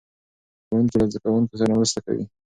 ښوونکي 0.67 0.95
له 0.99 1.05
زده 1.11 1.19
کوونکو 1.23 1.59
سره 1.59 1.73
مرسته 1.79 1.99
کوي. 2.05 2.23